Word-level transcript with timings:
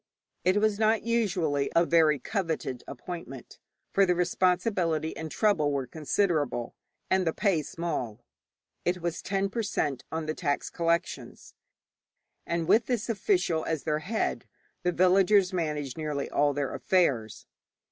It 0.43 0.57
was 0.57 0.79
not 0.79 1.03
usually 1.03 1.71
a 1.75 1.85
very 1.85 2.17
coveted 2.17 2.83
appointment, 2.87 3.59
for 3.91 4.03
the 4.03 4.15
responsibility 4.15 5.15
and 5.15 5.29
trouble 5.29 5.71
were 5.71 5.85
considerable, 5.85 6.73
and 7.11 7.27
the 7.27 7.33
pay 7.33 7.61
small. 7.61 8.25
It 8.83 8.99
was 8.99 9.21
10 9.21 9.51
per 9.51 9.61
cent. 9.61 10.03
on 10.11 10.25
the 10.25 10.33
tax 10.33 10.71
collections. 10.71 11.53
And 12.47 12.67
with 12.67 12.87
this 12.87 13.09
official 13.09 13.63
as 13.65 13.83
their 13.83 13.99
head, 13.99 14.47
the 14.81 14.91
villagers 14.91 15.53
managed 15.53 15.99
nearly 15.99 16.31
all 16.31 16.53
their 16.55 16.73
affairs. 16.73 17.45